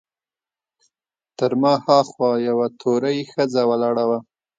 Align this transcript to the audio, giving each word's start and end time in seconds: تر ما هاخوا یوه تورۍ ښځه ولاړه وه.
تر 1.37 1.51
ما 1.61 1.73
هاخوا 1.85 2.31
یوه 2.47 2.67
تورۍ 2.79 3.17
ښځه 3.31 3.61
ولاړه 3.69 4.03
وه. 4.09 4.19